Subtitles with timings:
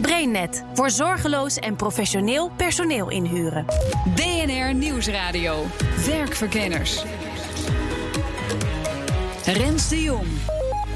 [0.00, 3.64] BrainNet voor zorgeloos en professioneel personeel inhuren.
[4.14, 5.64] BNR Nieuwsradio.
[6.06, 7.04] Werkverkenners.
[9.44, 10.26] Rens de Jong.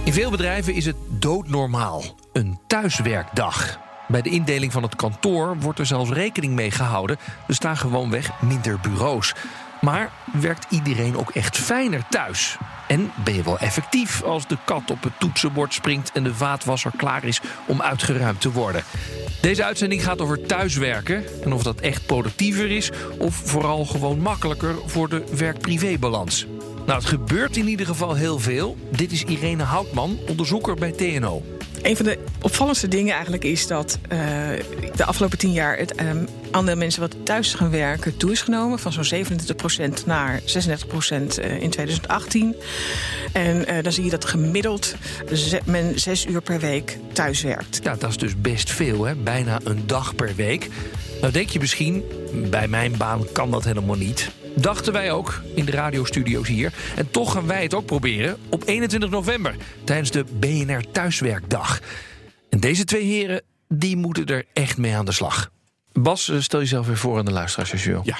[0.05, 2.02] In veel bedrijven is het doodnormaal.
[2.33, 3.79] Een thuiswerkdag.
[4.09, 7.19] Bij de indeling van het kantoor wordt er zelfs rekening mee gehouden.
[7.46, 9.35] Er staan gewoonweg minder bureaus.
[9.80, 12.59] Maar werkt iedereen ook echt fijner thuis?
[12.91, 16.93] En ben je wel effectief als de kat op het toetsenbord springt en de vaatwasser
[16.97, 18.85] klaar is om uitgeruimd te worden?
[19.41, 24.75] Deze uitzending gaat over thuiswerken en of dat echt productiever is of vooral gewoon makkelijker
[24.87, 26.47] voor de werk-privé-balans.
[26.87, 28.77] Nou, het gebeurt in ieder geval heel veel.
[28.91, 31.43] Dit is Irene Houtman, onderzoeker bij TNO.
[31.82, 34.18] Een van de opvallendste dingen eigenlijk is dat uh,
[34.96, 38.78] de afgelopen tien jaar het um, aandeel mensen wat thuis gaan werken toe is genomen.
[38.78, 39.24] Van zo'n
[40.02, 40.45] 27% naar 36%
[41.60, 42.56] in 2018.
[43.32, 44.95] En uh, dan zie je dat gemiddeld
[45.64, 47.80] men zes uur per week thuis werkt.
[47.82, 49.14] Ja, dat is dus best veel, hè?
[49.14, 50.68] bijna een dag per week.
[51.20, 52.04] Nou denk je misschien,
[52.51, 54.30] bij mijn baan kan dat helemaal niet.
[54.54, 56.73] Dachten wij ook in de radiostudio's hier.
[56.96, 61.80] En toch gaan wij het ook proberen op 21 november tijdens de BNR Thuiswerkdag.
[62.51, 65.50] En deze twee heren, die moeten er echt mee aan de slag.
[65.92, 68.00] Bas, eh, stel jezelf weer voor aan de luisteraars als je wil.
[68.04, 68.16] Ja.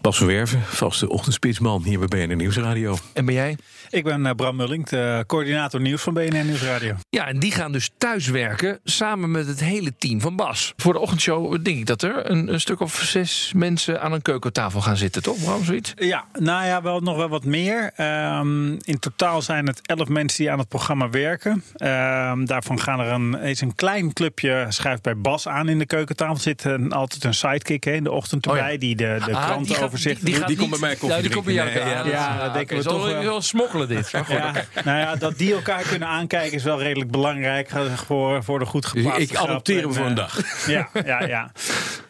[0.00, 2.96] Bas van Werven, vaste ochtendspitsman hier bij BNR Nieuwsradio.
[3.12, 3.56] En ben jij?
[3.90, 6.94] Ik ben uh, Bram Mulling, de coördinator nieuws van BNR Nieuwsradio.
[7.10, 10.72] Ja, en die gaan dus thuiswerken samen met het hele team van Bas.
[10.76, 14.22] Voor de ochtendshow denk ik dat er een, een stuk of zes mensen aan een
[14.22, 15.92] keukentafel gaan zitten, toch Bram, zoiets?
[15.96, 17.92] Ja, nou ja, wel, nog wel wat meer.
[18.38, 21.52] Um, in totaal zijn het elf mensen die aan het programma werken.
[21.52, 25.86] Um, daarvan gaan er een, is een klein clubje, schuift bij Bas aan in de
[25.86, 26.36] keukentafel.
[26.36, 28.78] Zit een, altijd een sidekick hè, in de ochtend erbij, oh ja.
[28.78, 29.48] die de, de ah,
[29.90, 31.68] Die, die, die, die komt bij mij koffie ja, die komt bij jou.
[31.68, 33.22] Nee, ja, ja, ja, dat denken we toch wel.
[33.22, 34.12] wel smokkelen dit.
[34.12, 34.66] Maar goed, ja, okay.
[34.84, 37.70] Nou ja, dat die elkaar kunnen aankijken is wel redelijk belangrijk
[38.06, 40.66] voor, voor de goed geplaatste Ik adopteer hem voor een dag.
[40.66, 41.50] Ja, ja, ja.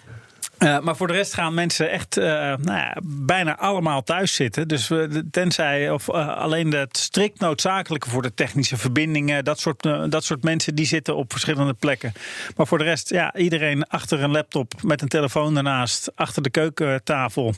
[0.58, 4.69] Uh, maar voor de rest gaan mensen echt uh, nou ja, bijna allemaal thuis zitten.
[4.69, 10.24] Dus uh, tenzij of alleen het strikt noodzakelijke voor de technische verbindingen, dat soort, dat
[10.24, 12.12] soort mensen die zitten op verschillende plekken.
[12.56, 16.50] Maar voor de rest, ja, iedereen achter een laptop met een telefoon daarnaast, achter de
[16.50, 17.54] keukentafel,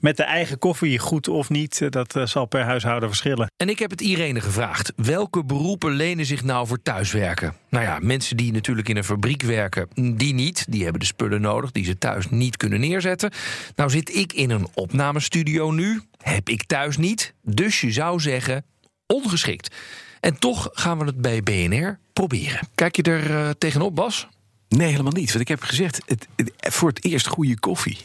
[0.00, 3.50] met de eigen koffie, goed of niet, dat zal per huishouden verschillen.
[3.56, 7.54] En ik heb het Irene gevraagd: welke beroepen lenen zich nou voor thuiswerken?
[7.74, 10.64] Nou ja, mensen die natuurlijk in een fabriek werken, die niet.
[10.68, 13.30] Die hebben de spullen nodig die ze thuis niet kunnen neerzetten.
[13.76, 16.02] Nou zit ik in een opnamestudio nu.
[16.22, 17.34] Heb ik thuis niet.
[17.42, 18.64] Dus je zou zeggen
[19.06, 19.74] ongeschikt.
[20.20, 22.68] En toch gaan we het bij BNR proberen.
[22.74, 24.28] Kijk je er uh, tegenop, Bas?
[24.68, 25.28] Nee, helemaal niet.
[25.28, 27.98] Want ik heb gezegd, het, het, voor het eerst goede koffie.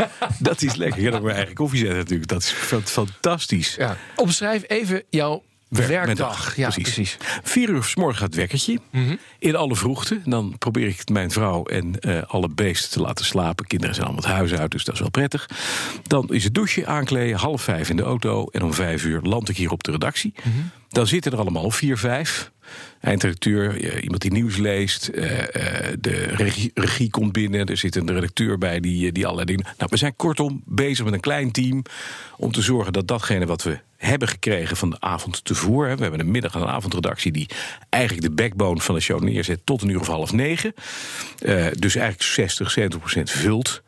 [0.38, 1.02] dat is lekker.
[1.02, 2.28] Ik ga ook mijn eigen koffie zetten natuurlijk.
[2.28, 2.50] Dat is
[2.84, 3.74] fantastisch.
[3.74, 3.96] Ja.
[4.16, 5.42] Omschrijf even jouw
[5.76, 6.56] werkdag.
[6.56, 6.94] Ja, precies.
[6.94, 7.16] precies.
[7.42, 8.78] Vier uur s morgen gaat het wekkertje.
[8.90, 9.18] Mm -hmm.
[9.38, 10.20] In alle vroegte.
[10.24, 13.66] Dan probeer ik mijn vrouw en uh, alle beesten te laten slapen.
[13.66, 15.48] Kinderen zijn allemaal het huis uit, dus dat is wel prettig.
[16.02, 18.46] Dan is het douchen, aankleden, half vijf in de auto.
[18.46, 20.34] En om vijf uur land ik hier op de redactie.
[20.44, 20.70] Mm -hmm.
[20.88, 22.52] Dan zitten er allemaal vier, vijf.
[23.00, 25.10] Eindredacteur, iemand die nieuws leest.
[25.14, 25.24] Uh,
[26.00, 27.66] de regie, komt binnen.
[27.66, 29.64] Er zit een redacteur bij die, die allerlei dingen.
[29.78, 31.82] Nou, we zijn kortom bezig met een klein team.
[32.36, 35.96] Om te zorgen dat datgene wat we hebben gekregen van de avond tevoren.
[35.96, 37.48] We hebben een middag- en een avondredactie die
[37.88, 40.74] eigenlijk de backbone van de show neerzet tot een uur of half negen.
[41.72, 43.82] Dus eigenlijk 60, 70 procent vult.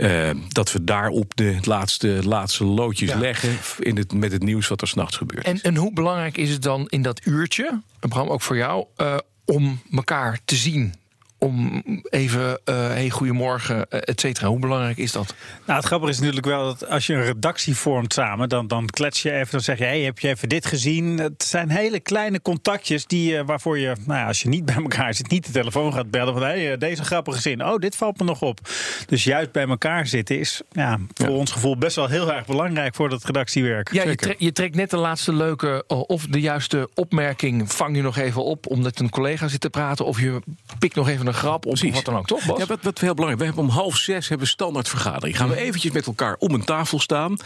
[0.00, 3.18] Uh, dat we daarop de laatste, laatste loodjes ja.
[3.18, 5.44] leggen in het, met het nieuws wat er s'nachts gebeurt.
[5.44, 9.16] En, en hoe belangrijk is het dan in dat uurtje, Bram, ook voor jou, uh,
[9.44, 10.94] om elkaar te zien?
[11.40, 14.48] Om even, uh, hey, goedemorgen, et cetera.
[14.48, 15.34] Hoe belangrijk is dat?
[15.66, 18.86] Nou, het grappige is natuurlijk wel dat als je een redactie vormt samen, dan, dan
[18.86, 21.18] klets je even, dan zeg je, hey, heb je even dit gezien?
[21.18, 24.74] Het zijn hele kleine contactjes die, uh, waarvoor je, nou ja, als je niet bij
[24.74, 28.18] elkaar zit, niet de telefoon gaat bellen van, hey, deze grappige zin, oh, dit valt
[28.18, 28.60] me nog op.
[29.06, 31.32] Dus juist bij elkaar zitten is, ja, voor ja.
[31.32, 33.92] ons gevoel best wel heel erg belangrijk voor dat redactiewerk.
[33.92, 38.02] Ja, je, tre je, trekt net de laatste leuke of de juiste opmerking vang je
[38.02, 40.40] nog even op, omdat een collega zit te praten, of je
[40.78, 42.58] pikt nog even een grap op of wat dan ook, toch Bas?
[42.58, 43.38] Ja, wat, wat heel belangrijk.
[43.40, 45.36] We hebben om half zes hebben we standaard vergadering.
[45.36, 47.30] Gaan we eventjes met elkaar om een tafel staan.
[47.30, 47.38] En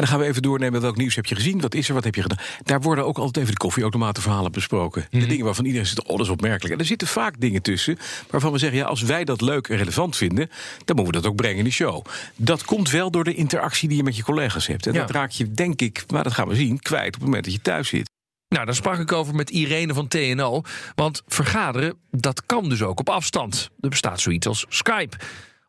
[0.00, 1.60] dan gaan we even doornemen welk nieuws heb je gezien.
[1.60, 2.38] Wat is er, wat heb je gedaan.
[2.62, 5.06] Daar worden ook altijd even de koffieautomatenverhalen besproken.
[5.10, 6.74] De dingen waarvan iedereen zegt, oh dat is opmerkelijk.
[6.74, 7.98] En er zitten vaak dingen tussen
[8.30, 8.78] waarvan we zeggen...
[8.78, 10.50] ja, als wij dat leuk en relevant vinden...
[10.84, 12.04] dan moeten we dat ook brengen in de show.
[12.36, 14.86] Dat komt wel door de interactie die je met je collega's hebt.
[14.86, 15.00] En Ja.
[15.00, 17.52] dat raak je, denk ik, maar dat gaan we zien, kwijt op het moment dat
[17.52, 18.14] je thuis zit.
[18.56, 20.62] Nou, daar sprak ik over met Irene van TNO.
[20.94, 23.70] Want vergaderen, dat kan dus ook op afstand.
[23.80, 25.16] Er bestaat zoiets als Skype.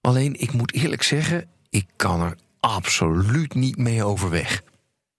[0.02, 4.62] Alleen, ik moet eerlijk zeggen, ik kan er absoluut niet mee overweg.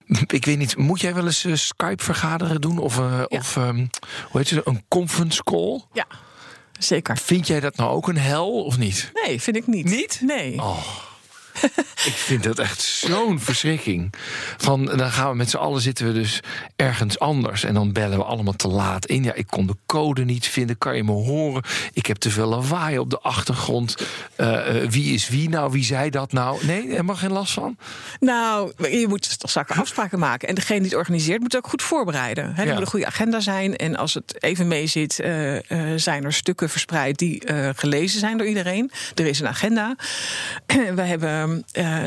[0.27, 2.77] Ik weet niet, moet jij wel eens eh, Skype vergaderen doen?
[2.77, 3.85] Of, eh, of ehm,
[4.29, 5.81] hoe heet het, een conference call?
[5.93, 6.05] Ja,
[6.79, 7.17] zeker.
[7.17, 9.11] Vind jij dat nou ook een hel of niet?
[9.25, 9.85] Nee, vind ik niet.
[9.85, 10.19] Niet?
[10.21, 10.61] Nee.
[12.05, 14.13] Ik vind dat echt zo'n verschrikking.
[14.57, 16.39] Van, dan gaan we met z'n allen zitten we dus
[16.75, 17.63] ergens anders.
[17.63, 19.23] En dan bellen we allemaal te laat in.
[19.23, 20.77] Ja, ik kon de code niet vinden.
[20.77, 21.63] Kan je me horen?
[21.93, 23.95] Ik heb te veel lawaai op de achtergrond.
[24.35, 25.71] Eh, eh, wie is wie nou?
[25.71, 26.65] Wie zei dat nou?
[26.65, 27.77] Nee, helemaal geen last van.
[28.19, 30.47] Nou, je moet toch zaken afspraken maken.
[30.47, 32.53] En degene die het organiseert moet het ook goed voorbereiden.
[32.57, 32.71] Er Ja.
[32.73, 33.75] moet een goede agenda zijn.
[33.75, 35.57] En als het even mee zit, eh,
[35.95, 37.41] zijn er stukken verspreid die
[37.75, 38.91] gelezen zijn door iedereen.
[39.15, 39.95] Er is een agenda.
[40.95, 41.48] We hebben,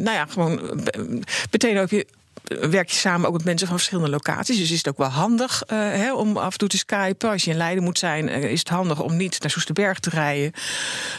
[0.00, 1.02] nou ja, gewoon eh,
[1.50, 2.06] meteen ook je.
[2.42, 4.58] Werk je samen ook met mensen van verschillende locaties.
[4.58, 7.30] Dus is het ook wel handig eh, om af en toe te skypen.
[7.30, 10.10] Als je in Leiden moet zijn, eh, is het handig om niet naar Soesterberg te
[10.10, 10.52] rijden.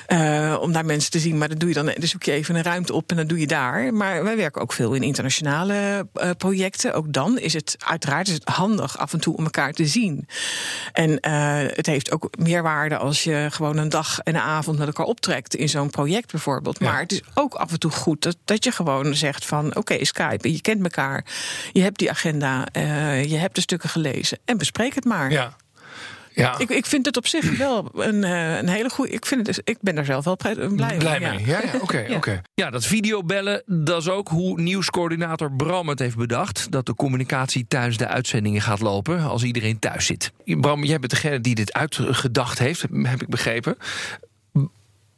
[0.07, 1.37] eh, om daar mensen te zien.
[1.37, 3.39] Maar dat doe je dan, dan zoek je even een ruimte op en dan doe
[3.39, 3.93] je daar.
[3.93, 6.93] Maar wij werken ook veel in internationale projecten.
[6.93, 10.27] Ook dan is het uiteraard is het handig af en toe om elkaar te zien.
[10.91, 11.17] En
[11.75, 15.55] het heeft ook meerwaarde als je gewoon een dag en een avond met elkaar optrekt
[15.55, 16.79] in zo'n project bijvoorbeeld.
[16.79, 20.05] Maar het is ook af en toe goed dat, dat je gewoon zegt van oké,
[20.05, 21.22] Skype, je kent elkaar.
[21.71, 25.31] Je hebt die agenda, eh, je hebt de stukken gelezen en bespreek het maar.
[25.31, 25.55] Ja.
[26.35, 26.57] Ja.
[26.59, 29.11] Ik, ik vind het op zich wel een, eh, een hele goede.
[29.11, 31.45] Ik, vind het, dus- ik ben er zelf wel blij, Blij mee.
[31.45, 31.97] Ja, ja, oké.
[32.07, 32.15] Ja.
[32.15, 32.41] oké.
[32.53, 36.71] ja, dat videobellen, dat is ook hoe nieuwscoördinator Bram het heeft bedacht.
[36.71, 40.31] Dat de communicatie tijdens de uitzendingen gaat lopen als iedereen thuis zit.
[40.45, 43.77] Bram, jij bent degene die dit uitgedacht heeft, heb ik begrepen.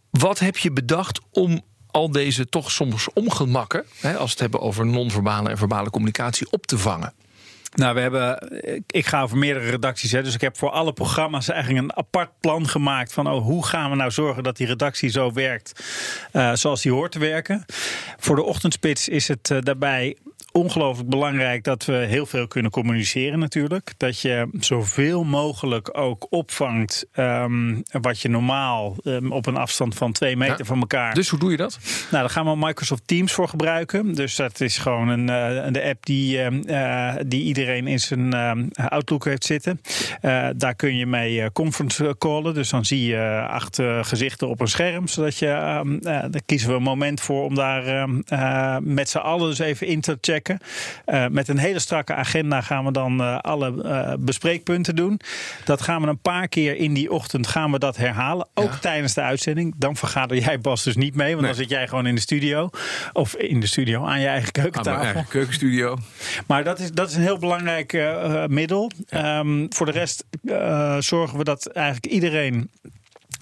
[0.09, 1.61] Wat heb je bedacht om
[1.95, 6.47] al deze toch soms ongemakken, hè, als we het hebben over non-verbale en verbale communicatie,
[6.51, 7.13] op te vangen?
[7.73, 8.49] Nou, we hebben,
[8.87, 10.11] ik ga over meerdere redacties.
[10.11, 13.13] Hè, dus ik heb voor alle programma's eigenlijk een apart plan gemaakt.
[13.13, 15.83] Van oh, hoe gaan we nou zorgen dat die redactie zo werkt
[16.31, 17.65] eh, zoals die hoort te werken.
[18.19, 20.17] Voor de ochtendspits is het eh, daarbij
[20.55, 23.93] ongelooflijk belangrijk dat we heel veel kunnen communiceren natuurlijk.
[23.97, 30.11] Dat je zoveel mogelijk ook opvangt ehm, wat je normaal ehm, op een afstand van
[30.11, 30.65] twee meter Ja.
[30.65, 31.13] van elkaar.
[31.13, 31.79] Dus hoe doe je dat?
[32.11, 34.13] Nou, daar gaan we Microsoft Teams voor gebruiken.
[34.13, 38.33] Dus dat is gewoon een, eh, de app die, eh, eh, die iedereen in zijn
[38.33, 39.81] eh, Outlook heeft zitten.
[40.57, 42.53] Daar kun je mee conference callen.
[42.53, 45.07] Dus dan zie je acht gezichten op een scherm.
[45.07, 49.49] Zodat je, ehm, daar kiezen we een moment voor om daar ehm, met z'n allen
[49.49, 50.43] dus even in te checken.
[51.05, 55.19] Eh, met een hele strakke agenda gaan we dan eh, alle eh, bespreekpunten doen.
[55.65, 58.47] Dat gaan we een paar keer in die ochtend gaan we dat herhalen.
[58.53, 58.77] Ook Ja.
[58.77, 59.73] tijdens de uitzending.
[59.77, 61.29] Dan vergader jij Bas dus niet mee.
[61.29, 61.49] Want Nee.
[61.51, 62.69] dan zit jij gewoon in de studio.
[63.13, 65.03] Of in de studio aan je eigen Aan mijn keukentafel.
[65.03, 65.97] eigen keukenstudio.
[66.47, 67.93] Maar dat is, dat is een heel belangrijk
[68.47, 68.91] middel.
[69.09, 70.25] Ehm, voor de rest
[71.05, 72.69] zorgen we dat eigenlijk iedereen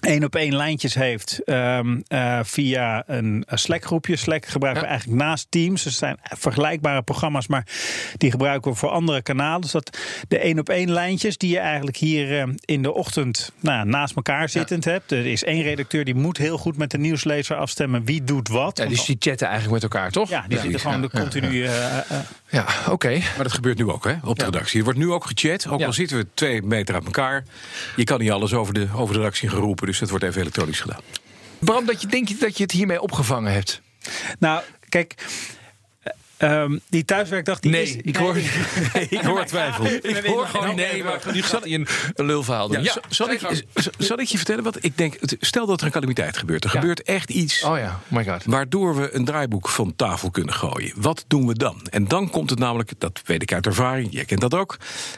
[0.04, 4.16] één op één lijntjes heeft ehm, eh, via een eh, Slack-groepje.
[4.16, 5.82] Slack gebruiken we eigenlijk naast Teams.
[5.82, 7.66] Dus zijn vergelijkbare programma's, maar
[8.16, 9.60] die gebruiken we voor andere kanalen.
[9.60, 9.98] Dus dat
[10.28, 14.16] de één op één lijntjes die je eigenlijk hier eh, in de ochtend nou, naast
[14.16, 15.12] elkaar zittend hebt.
[15.12, 18.78] Er is één redacteur die moet heel goed met de nieuwslezer afstemmen wie doet wat.
[18.78, 20.28] Ja, dus die chatten eigenlijk met elkaar, toch?
[20.28, 21.64] ja, die zitten gewoon de continu.
[21.64, 22.02] eh, eh,
[22.48, 23.08] Ja, oké.
[23.08, 24.78] Maar dat gebeurt nu ook hè, op de redactie.
[24.78, 25.68] Er wordt nu ook gechat.
[25.68, 27.44] Ook al zitten we twee meter uit elkaar.
[27.96, 29.86] Je kan niet alles over de, over de redactie geroepen.
[29.86, 31.00] Dus dat wordt even elektronisch gedaan.
[31.58, 33.80] Bram, dat je, denk je dat je het hiermee opgevangen hebt?
[34.38, 35.14] Nou, kijk.
[36.50, 37.96] Ehm, die thuiswerkdag die is...
[37.96, 38.36] ik hoor,
[39.10, 39.86] Ik hoor twijfel.
[40.16, 41.78] ik hoor gewoon nee, maar nu zal je
[42.14, 42.82] een, lulverhaal doen.
[42.82, 43.40] Ja, zal- zal, ik,
[43.74, 45.16] z- zal ik je vertellen wat ik denk?
[45.40, 46.64] Stel dat er een calamiteit gebeurt.
[46.64, 46.80] Er Ja.
[46.80, 47.62] gebeurt echt iets.
[47.62, 48.44] Oh ja, my god.
[48.44, 50.92] Waardoor we een draaiboek van tafel kunnen gooien.
[50.96, 51.86] Wat doen we dan?
[51.90, 54.76] En dan komt het namelijk, dat weet ik uit ervaring, jij kent dat ook.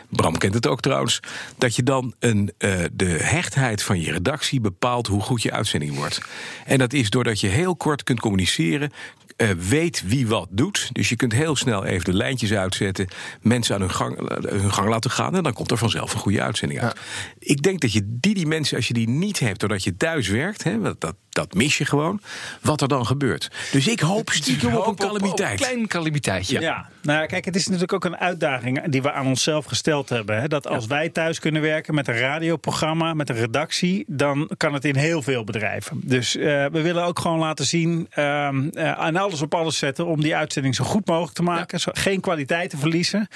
[0.09, 1.21] Bram kent het ook trouwens.
[1.59, 5.95] Dat je dan een, eh, de hechtheid van je redactie bepaalt hoe goed je uitzending
[5.97, 6.21] wordt.
[6.66, 8.92] En dat is doordat je heel kort kunt communiceren.
[9.37, 10.88] Eh, weet wie wat doet.
[10.93, 13.09] Dus je kunt heel snel even de lijntjes uitzetten.
[13.40, 15.37] Mensen aan hun gang, eh, hun gang laten gaan.
[15.37, 16.99] En dan komt er vanzelf een goede uitzending uit.
[17.38, 20.28] Ik denk dat je die, die mensen, als je die niet hebt doordat je thuis
[20.28, 20.62] werkt.
[20.62, 22.21] Hè, dat, dat, dat mis je gewoon.
[22.61, 23.50] Wat er dan gebeurt.
[23.73, 25.61] Dus ik hoop stiekem op een calamiteit.
[25.61, 26.61] Een klein calamiteitje.
[26.61, 26.88] Ja.
[27.02, 30.40] nou ja, kijk, het is natuurlijk ook een uitdaging die we aan onszelf gesteld hebben.
[30.40, 30.49] Hè?
[30.49, 34.85] Dat als wij thuis kunnen werken met een radioprogramma, met een redactie, dan kan het
[34.85, 36.00] in heel veel bedrijven.
[36.05, 40.06] Dus eh, we willen ook gewoon laten zien ehm, eh, en alles op alles zetten
[40.06, 41.80] om die uitzending zo goed mogelijk te maken.
[41.92, 43.28] Geen kwaliteit te verliezen.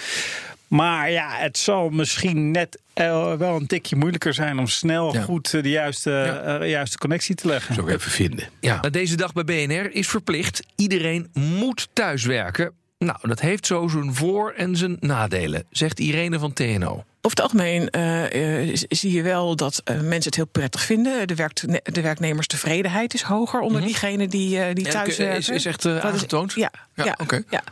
[0.69, 5.23] Maar ja, het zal misschien net eh, wel een tikje moeilijker zijn om snel Ja.
[5.23, 6.23] goed eh, de juiste,
[6.61, 7.75] eh, juiste connectie te leggen.
[7.75, 8.49] Zo even vinden.
[8.61, 8.81] Ja.
[8.81, 10.63] Deze dag bij BNR is verplicht.
[10.77, 12.73] Iedereen moet thuiswerken.
[12.99, 17.05] Nou, dat heeft zo zijn voor- en zijn nadelen, zegt Irene van TNO.
[17.23, 21.29] Over het algemeen eh, eh, zie je wel dat eh, mensen het heel prettig vinden.
[21.29, 25.85] De, werkt, de werknemerstevredenheid is hoger onder diegenen die, die Ja, thuis is- is echt,
[25.85, 26.53] is- aangetoond?
[26.53, 27.17] Ja, Ja,
[27.51, 27.63] ja.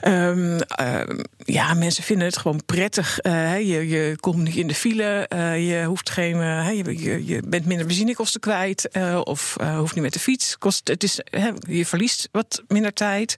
[0.00, 3.18] Ehm, ehm, ja, mensen vinden het gewoon prettig.
[3.22, 5.26] Je, je komt niet in de file.
[5.58, 6.36] je hoeft geen.
[6.76, 8.88] je, je, je bent minder benzinekosten kwijt.
[9.24, 10.58] of hoeft niet met de fiets.
[10.58, 11.20] Kost, het is,
[11.68, 13.36] je verliest wat minder tijd.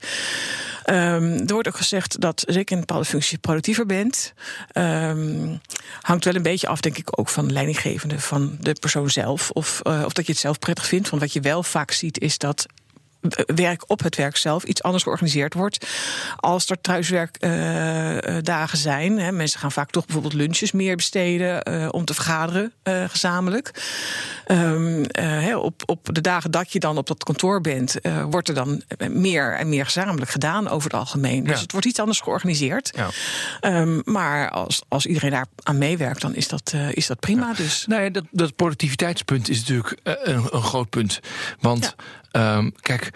[0.85, 4.33] Ehm, er wordt ook gezegd dat zeker in bepaalde functies productiever bent.
[5.19, 5.57] Ehm,
[6.01, 9.51] hangt wel een beetje af, denk ik, ook van de leidinggevende, van de persoon zelf.
[9.51, 11.11] Of, eh, of dat je het zelf prettig vindt.
[11.11, 12.67] Want wat je wel vaak ziet, is dat
[13.55, 15.87] werk op het werk zelf iets anders georganiseerd wordt.
[16.37, 19.19] Als er thuiswerkdagen zijn.
[19.19, 23.71] Hè, mensen gaan vaak toch bijvoorbeeld lunches meer besteden eh, om te vergaderen eh, gezamenlijk.
[24.47, 28.25] Ehm, eh, hè, op, op de dagen dat je dan op dat kantoor bent, eh,
[28.31, 31.45] wordt er dan meer en meer gezamenlijk gedaan over het algemeen.
[31.45, 31.61] Dus Ja.
[31.63, 32.91] het wordt iets anders georganiseerd.
[32.97, 33.09] Ja.
[33.61, 37.53] Ehm, maar als, als iedereen daar aan meewerkt, dan is dat, eh, is dat prima.
[37.53, 41.21] Dus Nou ja, dat, dat productiviteitspunt is natuurlijk een, een groot punt.
[41.61, 41.95] Want
[42.31, 43.11] ehm, kijk,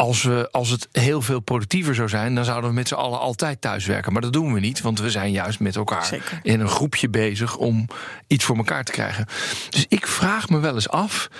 [0.00, 3.18] als, we, als het heel veel productiever zou zijn, dan zouden we met z'n allen
[3.18, 4.12] altijd thuiswerken.
[4.12, 6.40] Maar dat doen we niet, want we zijn juist met elkaar Zeker.
[6.42, 7.86] in een groepje bezig om
[8.26, 9.26] iets voor elkaar te krijgen.
[9.70, 11.30] Dus ik vraag me wel eens af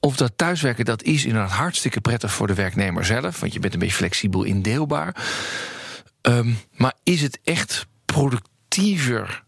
[0.00, 3.40] of dat thuiswerken, dat is inderdaad hartstikke prettig voor de werknemer zelf.
[3.40, 5.16] Want je bent een beetje flexibel indeelbaar.
[6.20, 9.42] Ehm, maar is het echt productiever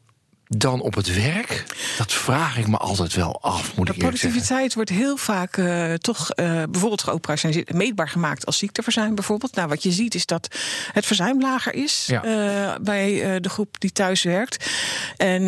[0.56, 1.64] dan op het werk?
[1.99, 4.18] Dat vraag ik me altijd wel af, moet De ik zeggen.
[4.18, 9.54] productiviteit wordt heel vaak eh, toch eh, bijvoorbeeld geoperationaliseerd, meetbaar gemaakt als ziekteverzuim bijvoorbeeld.
[9.54, 10.49] Nou, wat je ziet is dat
[10.92, 12.23] het verzuim lager is Ja.
[12.25, 14.71] eh, bij de groep die thuis werkt.
[15.16, 15.42] En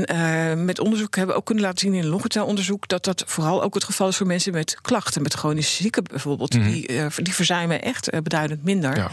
[0.65, 3.75] met onderzoek hebben we ook kunnen laten zien in een longhotelonderzoek dat dat vooral ook
[3.75, 6.51] het geval is voor mensen met klachten, met chronische zieken bijvoorbeeld.
[6.53, 8.91] Die, eh, die verzuimen echt beduidend minder.
[8.91, 9.01] Mhm.
[9.01, 9.11] Ja.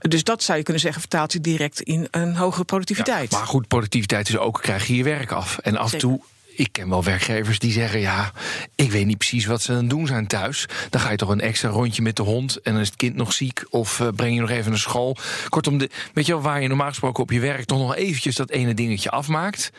[0.00, 3.30] Dus dat zou je kunnen zeggen vertaalt zich direct in een hogere productiviteit.
[3.30, 5.58] Maar goed, productiviteit is ook, krijg je je werk af.
[5.58, 6.20] En af en toe,
[6.58, 8.00] ik ken wel werkgevers die zeggen...
[8.00, 8.32] ja,
[8.74, 10.66] ik weet niet precies wat ze aan het doen zijn thuis.
[10.90, 12.60] Dan ga je toch een extra rondje met de hond...
[12.60, 15.16] en dan is het kind nog ziek of eh, breng je nog even naar school.
[15.48, 17.64] Kortom, de, weet je wel, waar je normaal gesproken op je werk...
[17.64, 19.70] toch nog eventjes dat ene dingetje afmaakt...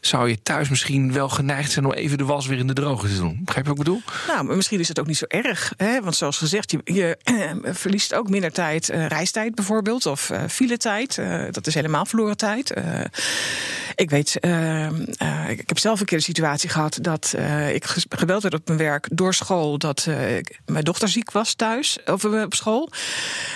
[0.00, 3.08] zou je thuis misschien wel geneigd zijn om even de was weer in de droge
[3.08, 3.40] te doen.
[3.44, 4.02] Begrijp je wat ik bedoel?
[4.26, 5.72] Nou, maar misschien is het ook niet zo erg.
[5.76, 6.00] Hè?
[6.00, 7.18] Want zoals gezegd, je, je
[7.82, 11.18] verliest ook minder tijd, eh, reistijd bijvoorbeeld, of eh filetijd.
[11.18, 12.72] Eh, dat is helemaal verloren tijd.
[13.94, 14.86] Ik weet, eh,
[15.44, 18.66] eh, ik heb zelf een keer de situatie gehad dat eh, ik gebeld werd op
[18.66, 20.16] mijn werk door school dat eh,
[20.66, 22.90] mijn dochter ziek was thuis of op school.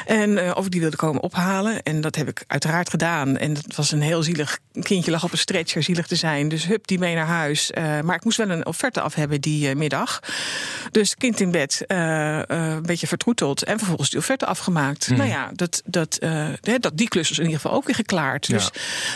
[0.07, 1.83] En of ik die wilde komen ophalen.
[1.83, 3.37] En dat heb ik uiteraard gedaan.
[3.37, 6.49] En dat was een heel zielig kindje, lag op een stretcher, zielig te zijn.
[6.49, 7.71] Dus hup, die mee naar huis.
[7.75, 10.21] Maar ik moest wel een offerte af hebben die middag.
[10.91, 13.65] Dus kind in bed, een beetje vertroeteld.
[13.65, 15.09] En vervolgens die offerte afgemaakt.
[15.09, 16.19] Nou ja, dat, dat,
[16.61, 18.47] dat, die klus is in ieder geval ook weer geklaard.
[18.47, 18.55] Ja.
[18.55, 18.71] Dus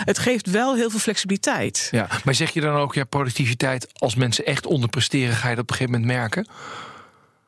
[0.04, 1.88] het geeft wel heel veel flexibiliteit.
[1.90, 2.08] Ja.
[2.24, 3.88] Maar zeg je dan ook, ja, productiviteit...
[3.94, 6.46] als mensen echt onderpresteren, ga je dat op een gegeven moment merken?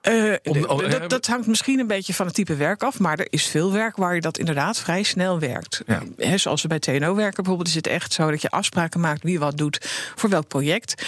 [0.04, 2.82] Eh, Om- d- om- d- dat, dat hangt misschien een beetje van het type werk
[2.82, 2.98] af.
[2.98, 5.82] Maar er is veel werk waar je dat inderdaad vrij snel werkt.
[5.86, 6.02] Ja.
[6.16, 9.22] Hè, zoals we bij TNO werken bijvoorbeeld, is het echt zo dat je afspraken maakt
[9.22, 9.78] wie wat doet
[10.14, 11.04] voor welk project.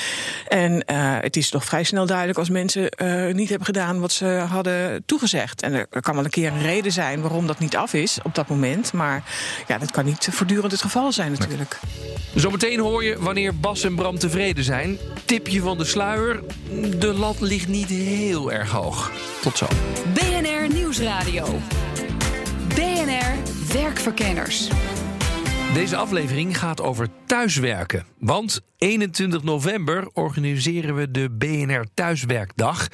[0.49, 4.13] En eh, het is toch vrij snel duidelijk als mensen eh, niet hebben gedaan wat
[4.13, 5.63] ze hadden toegezegd.
[5.63, 8.19] En er, er kan wel een keer een reden zijn waarom dat niet af is
[8.23, 8.93] op dat moment.
[8.93, 9.23] Maar
[9.69, 11.79] ja, dat kan niet voortdurend het geval zijn natuurlijk.
[12.35, 14.99] Zometeen hoor je wanneer Bas en Bram tevreden zijn.
[15.25, 16.41] Tipje van de sluier.
[16.99, 18.85] De lat ligt niet heel erg hoog.
[19.43, 19.67] Tot zo.
[20.15, 21.45] BNR Nieuwsradio.
[22.69, 23.35] BNR
[23.73, 24.69] Werkverkenners.
[25.75, 28.05] Deze aflevering gaat over thuiswerken.
[28.19, 32.89] Want 21 november organiseren we de BNR Thuiswerkdag.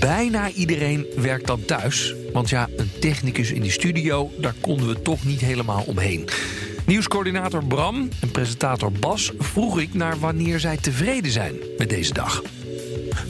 [0.00, 2.14] Bijna iedereen werkt dan thuis.
[2.32, 6.28] Want ja, een technicus in de studio, daar konden we toch niet helemaal omheen.
[6.86, 12.42] Nieuwscoördinator Bram en presentator Bas vroeg ik naar wanneer zij tevreden zijn met deze dag.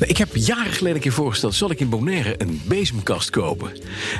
[0.06, 1.54] Ik heb jaren geleden een keer voorgesteld...
[1.54, 3.72] zal ik in Bonaire een bezemkast kopen?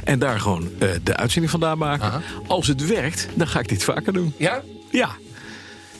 [0.05, 2.07] En daar gewoon eh, de uitzending vandaan maken.
[2.07, 2.23] Aha.
[2.47, 4.35] Als het werkt, dan ga ik dit vaker doen.
[4.37, 4.63] Ja?
[4.91, 5.11] Ja.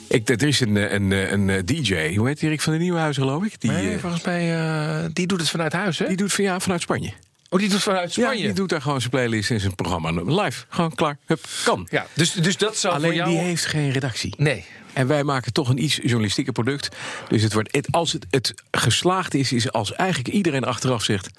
[0.09, 2.73] Ik, er is een, eh, een, een, een eh, DJ, hoe heet die, Rick van
[2.73, 3.61] de Nieuwenhuizen geloof ik?
[3.61, 6.07] Die, Nee, eh, volgens mij, eh, die doet het vanuit huis, hè?
[6.07, 7.13] die doet van, ja, vanuit Spanje.
[7.51, 8.39] oh, die doet vanuit Spanje.
[8.39, 10.65] Ja, die doet daar gewoon zijn playlist en zijn programma live.
[10.69, 11.87] Gewoon klaar, hup, kan.
[11.91, 13.31] Ja, dus, dus dat zou Alleen voor jou...
[13.31, 14.35] die heeft geen redactie.
[14.37, 14.65] Nee.
[14.95, 16.97] En wij maken toch een iets journalistieke product.
[17.29, 21.31] Dus het wordt, het, als het, het geslaagd is, is als eigenlijk iedereen achteraf zegt...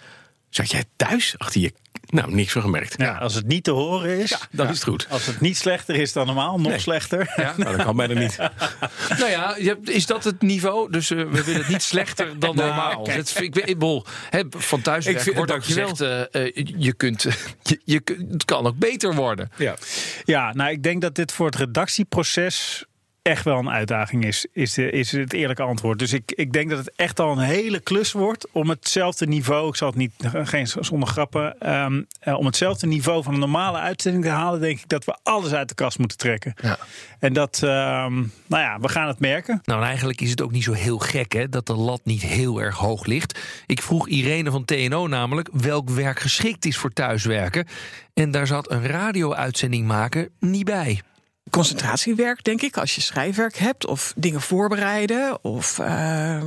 [0.49, 1.73] Zat jij thuis achter je...
[2.05, 2.93] Nou, niks van gemerkt.
[2.97, 5.07] Ja, als het niet te horen is, Ja, dan is het goed.
[5.09, 6.79] Als het niet slechter is dan normaal, nog Nee.
[6.79, 7.33] slechter.
[7.35, 7.53] Ja.
[7.57, 8.37] Nou, dat kan bijna niet.
[9.19, 10.91] Nou ja, je hebt- is dat het niveau?
[10.91, 13.01] Dus eh, we willen het niet slechter dan Nou, normaal.
[13.01, 13.17] kijk.
[13.17, 16.01] Dat vind ik, ik bedoel, hè, van thuiswerk Ik vind- wordt ook gezegd...
[16.01, 17.21] eh, eh, je kunt,
[17.63, 19.51] je, je, kunt- het kan ook beter worden.
[19.57, 19.75] Ja.
[20.23, 22.85] Ja, nou, ik denk dat dit voor het redactieproces
[23.25, 25.99] echt wel een uitdaging is, is, de, is het eerlijke antwoord.
[25.99, 29.67] Dus ik, ik denk dat het echt al een hele klus wordt om hetzelfde niveau,
[29.67, 30.11] ik zal het niet,
[30.43, 34.79] geen zonder grappen, ehm, eh, om hetzelfde niveau van een normale uitzending te halen, denk
[34.79, 36.53] ik dat we alles uit de kast moeten trekken.
[36.61, 36.77] Ja.
[37.19, 38.13] En dat, ehm,
[38.45, 39.59] nou ja, we gaan het merken.
[39.63, 42.21] Nou, en eigenlijk is het ook niet zo heel gek hè, dat de lat niet
[42.21, 43.39] heel erg hoog ligt.
[43.65, 47.67] Ik vroeg Irene van TNO namelijk welk werk geschikt is voor thuiswerken.
[48.13, 51.01] En daar zat een radio-uitzending maken niet bij.
[51.49, 56.41] Concentratiewerk, denk ik, als je schrijfwerk hebt of dingen voorbereiden of eh,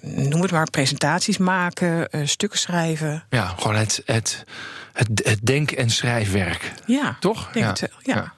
[0.00, 3.24] noem het maar presentaties maken, eh, stukken schrijven.
[3.30, 4.44] Ja, gewoon het, het,
[4.92, 6.72] het, het denk- en schrijfwerk.
[6.86, 7.50] Ja, Toch?
[7.52, 7.70] Denk Ja.
[7.86, 8.32] het ja.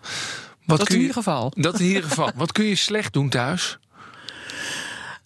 [0.65, 1.53] Wat Dat kun in je- ieder geval.
[1.57, 2.31] Dat in ieder geval.
[2.35, 3.79] Wat kun je slecht doen thuis?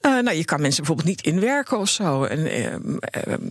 [0.00, 2.24] Eh, nou, je kan mensen bijvoorbeeld niet inwerken of zo.
[2.24, 3.48] En, ehm, ehm,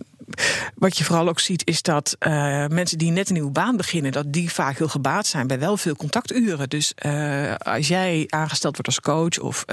[0.74, 4.12] wat je vooral ook ziet is dat eh, mensen die net een nieuwe baan beginnen,
[4.12, 6.68] dat die vaak heel gebaat zijn bij wel veel contacturen.
[6.68, 9.64] Dus eh, als jij aangesteld wordt als coach of,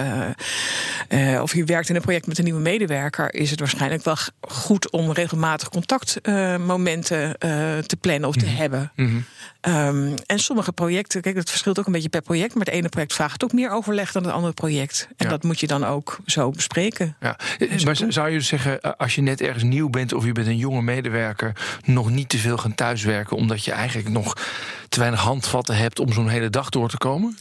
[1.07, 4.17] eh, of je werkt in een project met een nieuwe medewerker, is het waarschijnlijk wel
[4.41, 7.37] goed om regelmatig contactmomenten
[7.87, 8.91] te plannen of te hebben.
[9.65, 12.55] Ehm, en sommige projecten, kijk, dat verschilt ook een beetje per project.
[12.55, 15.07] Maar het ene project vraagt ook meer overleg dan het andere project.
[15.17, 15.29] En Ja.
[15.31, 17.15] dat moet je dan ook zo bespreken.
[17.19, 17.37] Ja.
[17.85, 20.31] Maar z- zou je dus zeggen, eh, als je net ergens nieuw bent of je
[20.31, 21.51] bent een jonge medewerker,
[21.85, 24.33] nog niet te veel gaan thuiswerken, omdat je eigenlijk nog
[24.89, 27.37] te weinig handvatten hebt om zo'n hele dag door te komen?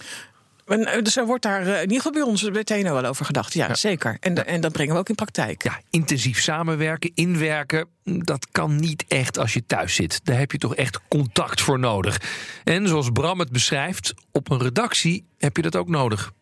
[0.66, 3.24] En, eh, dus er wordt daar eh, in ieder geval bij ons TNO wel over
[3.24, 3.54] gedacht.
[3.54, 4.16] Ja, zeker.
[4.20, 5.62] En, en dat brengen we ook in praktijk.
[5.62, 10.20] Ja, intensief samenwerken, inwerken, dat kan niet echt als je thuis zit.
[10.24, 12.20] Daar heb je toch echt contact voor nodig.
[12.64, 16.32] En zoals Bram het beschrijft, op een redactie heb je dat ook nodig.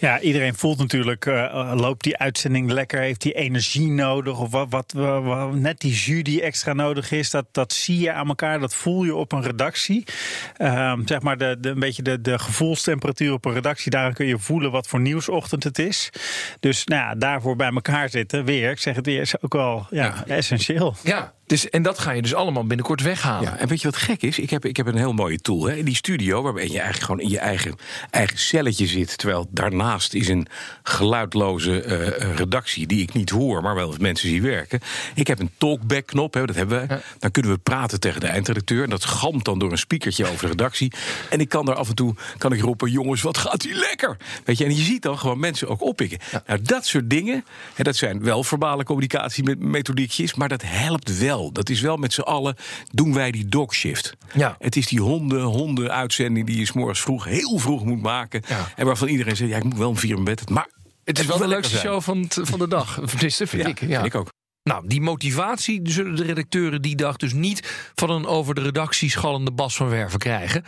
[0.00, 4.50] Ja, iedereen voelt natuurlijk, eh, eh, loopt die uitzending lekker, heeft die energie nodig of
[4.50, 8.12] wat, wat, wat- wat- net die jus die extra nodig is, dat, dat zie je
[8.12, 10.04] aan elkaar, dat voel je op een redactie.
[10.56, 14.26] Ehm, zeg maar de, de, een beetje de, de gevoelstemperatuur op een redactie, daar kun
[14.26, 16.10] je voelen wat voor nieuwsochtend het is.
[16.60, 19.86] Dus nou ja, daarvoor bij elkaar zitten, weer, ik zeg het weer, is ook wel
[19.90, 20.94] ja, essentieel.
[21.02, 23.50] Ja, dus, en dat ga je dus allemaal binnenkort weghalen.
[23.50, 24.38] Ja, en weet je wat gek is?
[24.38, 25.64] Ik heb, ik heb een heel mooie tool.
[25.64, 25.74] Hè?
[25.74, 27.74] In die studio, waarbij je eigenlijk gewoon in je eigen,
[28.10, 29.18] eigen celletje zit.
[29.18, 30.46] Terwijl daarnaast is een
[30.82, 34.80] geluidloze eh, redactie die ik niet hoor, maar wel mensen zie werken.
[35.14, 37.00] Ik heb een talkback-knop, dat hebben we.
[37.18, 38.84] Dan kunnen we praten tegen de eindredacteur.
[38.84, 40.92] En dat gamt dan door een speakertje over de redactie.
[41.30, 44.16] En ik kan daar af en toe kan ik roepen: jongens, wat gaat hier lekker?
[44.44, 46.18] Weet je, en je ziet dan gewoon mensen ook oppikken.
[46.46, 51.18] Nou, dat soort dingen, hè, dat zijn wel verbale communicatie met methodiekjes, maar dat helpt
[51.18, 51.41] wel.
[51.50, 52.56] Dat is wel met z'n allen
[52.92, 54.12] doen wij die dogshift.
[54.34, 54.56] Ja.
[54.58, 58.42] Het is die honden, honden uitzending die je 's morgens vroeg, heel vroeg moet maken.
[58.48, 58.72] Ja.
[58.76, 60.50] En waarvan iedereen zegt, ja, ik moet wel om vier in bed.
[60.50, 60.68] Maar
[61.04, 62.98] Het is wel de leukste show van, van de dag.
[63.04, 63.80] Vind ik.
[63.80, 64.00] Ja.
[64.00, 64.28] vind ik ook.
[64.62, 69.10] Nou, die motivatie zullen de redacteuren die dag dus niet van een over de redactie
[69.10, 70.64] schallende Bas van Werven krijgen.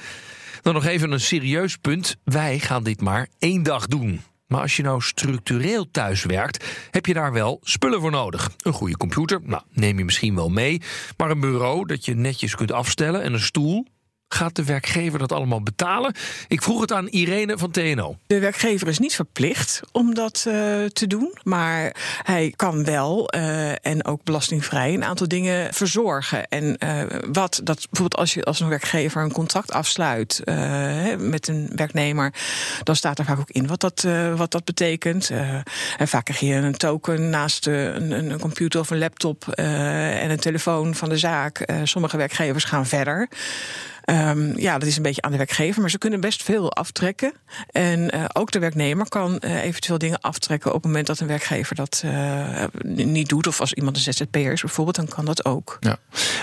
[0.62, 2.16] Dan nog even een serieus punt.
[2.24, 4.22] Wij gaan dit maar één dag doen.
[4.54, 8.50] Maar als je nou structureel thuis werkt, heb je daar wel spullen voor nodig.
[8.62, 10.80] Een goede computer, nou, neem je misschien wel mee.
[11.16, 13.86] Maar een bureau dat je netjes kunt afstellen en een stoel.
[14.28, 16.14] Gaat de werkgever dat allemaal betalen?
[16.48, 18.16] Ik vroeg het aan Irene van TNO.
[18.26, 21.38] De werkgever is niet verplicht om dat eh, te doen.
[21.42, 26.48] Maar hij kan wel eh, en ook belastingvrij een aantal dingen verzorgen.
[26.48, 30.42] En eh, wat dat bijvoorbeeld als je als een werkgever een contract afsluit
[31.18, 32.34] met een werknemer,
[32.82, 34.06] dan staat er vaak ook in wat dat,
[34.36, 35.30] wat dat betekent.
[35.96, 40.40] En vaak krijg je een token naast een, een, computer of een laptop en een
[40.40, 41.66] telefoon van de zaak.
[41.84, 43.28] Sommige werkgevers gaan verder.
[44.04, 47.32] Ehm, ja, dat is een beetje aan de werkgever, maar ze kunnen best veel aftrekken.
[47.70, 51.26] En eh, ook de werknemer kan eh, eventueel dingen aftrekken op het moment dat een
[51.26, 53.46] werkgever dat eh, niet doet.
[53.46, 55.76] Of als iemand een ZZP'er is bijvoorbeeld, dan kan dat ook.
[55.80, 55.96] Ja.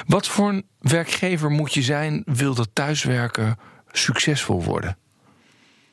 [0.07, 3.57] Wat voor een werkgever moet je zijn, wil dat thuiswerken
[3.91, 4.97] succesvol worden?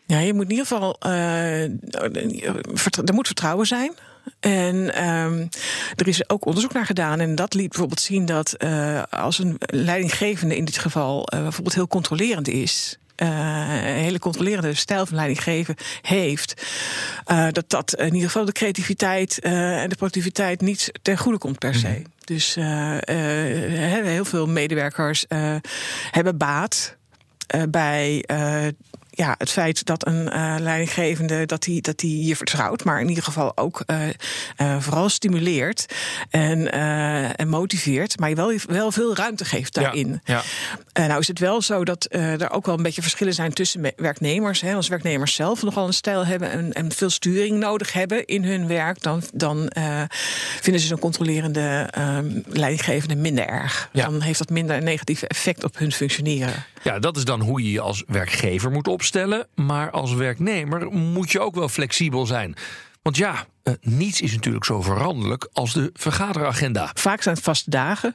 [0.06, 1.00] Ja, je moet in ieder geval.
[1.00, 1.70] er
[3.14, 3.92] moet vertrouwen zijn.
[4.40, 5.46] En ehm,
[5.96, 7.20] er is ook onderzoek naar gedaan.
[7.20, 11.74] En dat liet bijvoorbeeld zien dat uh, als een leidinggevende in dit geval uh, bijvoorbeeld
[11.74, 12.98] heel controlerend is.
[13.16, 16.62] Uh, een hele controlerende stijl van leidinggeven heeft,
[17.50, 21.74] dat dat in ieder geval de creativiteit en de productiviteit niet ten goede komt per
[21.74, 21.88] se.
[21.88, 22.04] Mm.
[22.24, 22.54] Dus
[24.04, 25.24] heel veel medewerkers
[26.10, 26.96] hebben baat
[27.68, 28.24] bij
[29.18, 33.08] ja, het feit dat een uh, leidinggevende dat die, dat die je vertrouwt, maar in
[33.08, 34.06] ieder geval ook uh,
[34.60, 35.86] uh, vooral stimuleert
[36.30, 36.72] en,
[37.36, 40.20] en motiveert, maar je wel, wel veel ruimte geeft daarin.
[40.24, 40.42] Ja,
[40.92, 41.06] ja.
[41.06, 44.60] nou is het wel zo dat er ook wel een beetje verschillen zijn tussen werknemers.
[44.60, 44.74] Hè.
[44.74, 48.66] Als werknemers zelf nogal een stijl hebben en, en veel sturing nodig hebben in hun
[48.66, 49.72] werk, dan, dan
[50.60, 51.88] vinden ze zo'n controlerende
[52.46, 53.88] leidinggevende minder erg.
[53.92, 54.04] Ja.
[54.04, 56.64] Dan heeft dat minder een negatief effect op hun functioneren.
[56.82, 58.88] Ja, dat is dan hoe je je als werkgever moet
[59.54, 62.56] Maar als werknemer moet je ook wel flexibel zijn.
[63.02, 66.90] Want ja, uh, niets is natuurlijk zo veranderlijk als de vergaderagenda.
[66.94, 68.14] Vaak zijn het vaste dagen.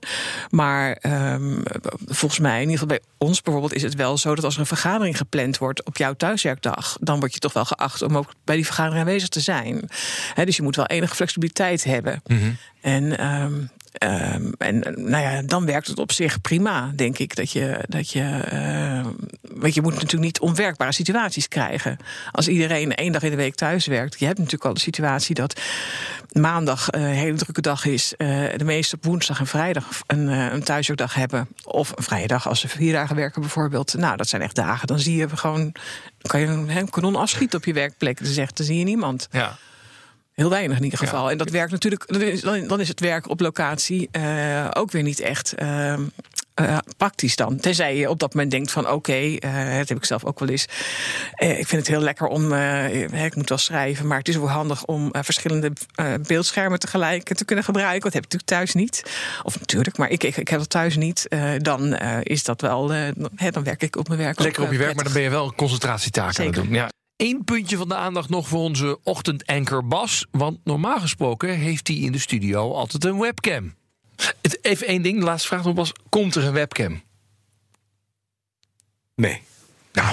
[0.49, 0.97] Maar
[1.33, 1.63] um,
[2.05, 4.59] volgens mij, in ieder geval bij ons bijvoorbeeld, is het wel zo dat als er
[4.59, 8.33] een vergadering gepland wordt op jouw thuiswerkdag, dan word je toch wel geacht om ook
[8.43, 9.89] bij die vergadering aanwezig te zijn.
[10.33, 12.21] He, dus je moet wel enige flexibiliteit hebben.
[12.25, 12.57] Mm -hmm.
[12.81, 13.69] En um,
[14.03, 17.35] Um, en nou ja, dan werkt het op zich prima, denk ik.
[17.35, 19.05] Dat je, dat je, uh,
[19.41, 21.97] want je moet natuurlijk niet onwerkbare situaties krijgen.
[22.31, 24.19] Als iedereen één dag in de week thuis werkt.
[24.19, 25.61] Je hebt natuurlijk al de situatie dat
[26.31, 28.13] maandag uh, een hele drukke dag is.
[28.17, 28.27] Uh,
[28.57, 31.47] de meesten op woensdag en vrijdag een, een thuiswerkdag hebben.
[31.63, 33.93] Of een vrije dag als ze vier dagen werken bijvoorbeeld.
[33.93, 34.87] Nou, dat zijn echt dagen.
[34.87, 35.75] Dan zie je gewoon,
[36.21, 38.23] kan je een kanon afschieten op je werkplek.
[38.23, 39.27] Dan zegt, dan zie je niemand.
[39.31, 39.57] Ja.
[40.33, 41.25] Heel weinig in ieder geval.
[41.25, 41.31] Ja.
[41.31, 42.05] En dat werkt natuurlijk,
[42.67, 45.93] dan is het werk op locatie uh, ook weer niet echt uh,
[46.61, 47.57] uh, praktisch dan.
[47.57, 49.39] Tenzij je op dat moment denkt van oké, okay,
[49.77, 50.63] dat heb ik zelf ook wel eens.
[51.37, 52.53] ik vind het heel lekker om,
[53.13, 55.71] ik moet wel schrijven, maar het is wel handig om verschillende
[56.27, 58.01] beeldschermen tegelijk te kunnen gebruiken.
[58.01, 59.03] Dat heb ik natuurlijk thuis niet.
[59.43, 61.27] Of natuurlijk, maar ik, ik, ik heb dat thuis niet.
[61.57, 62.87] dan is dat wel,
[63.51, 64.39] dan werk ik op mijn werk.
[64.39, 66.69] Lekker op je werk, maar dan ben je wel concentratietaken aan het doen.
[66.69, 66.89] Ja.
[67.15, 70.25] Eén puntje van de aandacht nog voor onze ochtendanker Bas.
[70.31, 73.75] Want normaal gesproken heeft hij in de studio altijd een webcam.
[74.61, 75.91] Even één ding, de laatste vraag nog Bas.
[76.09, 77.01] Komt er een webcam?
[79.15, 79.41] Nee.
[79.93, 80.07] Nou,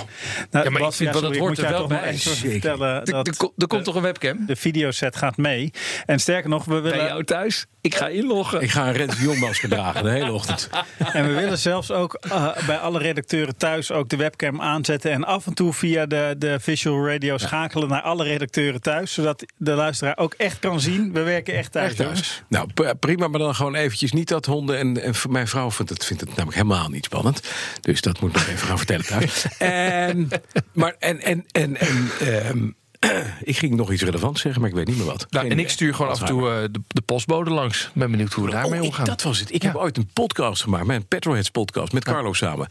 [0.51, 2.17] nou ja, maar Bas, ik vind ja, dat hoort er wel bij.
[2.17, 4.47] vertellen Er, dat er, er komt toch een webcam?
[4.47, 5.71] de videoset gaat mee.
[6.07, 7.07] En sterker nog, we Bij willen...
[7.07, 7.67] jou thuis?
[7.81, 8.61] Ik ga inloggen.
[8.61, 10.69] Ik ga een Rens Jongmasker dragen de hele ochtend.
[11.13, 15.11] En we willen zelfs ook uh, bij alle redacteuren thuis ook de webcam aanzetten.
[15.11, 19.13] En af en toe via de, de visual radio schakelen naar alle redacteuren thuis.
[19.13, 21.13] Zodat de luisteraar ook echt kan zien.
[21.13, 21.89] We werken echt thuis.
[21.89, 22.43] Echt thuis.
[22.49, 24.79] Nou, prima, maar dan gewoon eventjes niet dat honden.
[24.79, 27.43] En, en mijn vrouw vindt het, vindt het namelijk helemaal niet spannend.
[27.81, 29.45] Dus dat moet ik nog even gaan vertellen thuis.
[29.73, 30.29] en,
[30.73, 32.69] maar en, en, en, en ehm,
[33.43, 35.27] ik ging nog iets relevants zeggen, maar ik weet niet meer wat.
[35.31, 37.91] Nou, en ik stuur gewoon af en toe uh, de, de, postbode langs.
[37.95, 39.05] Ben benieuwd hoe we daarmee oh, omgaan.
[39.05, 39.55] Ik, dat was het.
[39.55, 39.69] Ik ja.
[39.69, 42.35] heb ooit een podcast gemaakt, mijn Petrolheads podcast, met Carlo ja.
[42.35, 42.69] samen.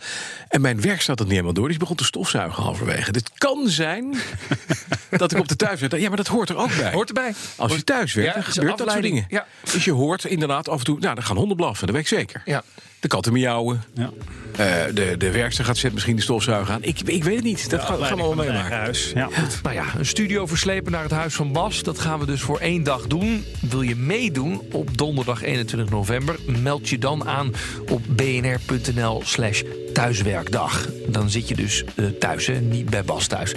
[0.48, 1.68] En mijn werk staat er niet helemaal door.
[1.70, 3.12] Die begon te stofzuigen halverwege.
[3.12, 4.16] Het kan zijn
[5.18, 5.98] dat ik op de thuiswerk...
[5.98, 6.92] Ja, maar dat hoort er ook bij.
[6.92, 7.34] Hoort erbij.
[7.56, 9.26] Als je thuis werkt, dan gebeurt dat soort dingen.
[9.28, 9.46] Ja.
[9.72, 11.00] Dus je hoort inderdaad af en toe...
[11.00, 12.42] Nou, dan gaan honden blaffen, dat weet ik zeker.
[12.46, 12.64] Ja.
[13.00, 13.84] De katten miauwen.
[13.94, 14.12] Ja.
[14.60, 16.84] Uh, de, de werkster gaat zet misschien de stofzuiger aan.
[16.84, 17.70] Ik, ik weet het niet.
[17.70, 18.78] Dat ja, gaan, gaan we wel meemaken.
[18.78, 19.12] Huis.
[19.16, 19.30] Ja.
[19.64, 21.84] Nou ja, een studio verslepen naar het huis van Bas.
[21.84, 23.46] Dat gaan we dus voor één dag doen.
[23.70, 26.36] Wil je meedoen op donderdag 21 november?
[26.46, 27.54] Meld je dan aan
[27.90, 29.62] op bnr.nl slash
[29.94, 30.88] thuiswerkdag.
[31.08, 33.54] Dan zit je dus uh, thuis en niet bij Bas thuis.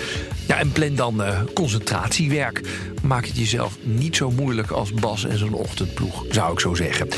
[0.47, 2.61] Ja, en plan dan uh, concentratiewerk.
[3.03, 7.09] Maak het jezelf niet zo moeilijk als Bas en zijn ochtendploeg, zou ik zo zeggen.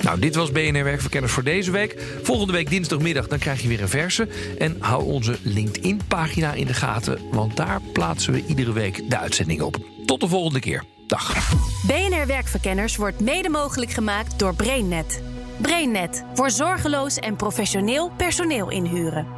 [0.00, 2.02] Nou, dit was BNR Werkverkenners voor deze week.
[2.22, 4.28] Volgende week dinsdagmiddag dan krijg je weer een verse.
[4.58, 9.60] En hou onze LinkedIn-pagina in de gaten, want daar plaatsen we iedere week de uitzending
[9.62, 9.76] op.
[10.06, 10.84] Tot de volgende keer.
[11.06, 11.52] Dag.
[11.86, 15.22] BNR Werkverkenners wordt mede mogelijk gemaakt door BrainNet.
[15.56, 19.37] BrainNet voor zorgeloos en professioneel personeel inhuren.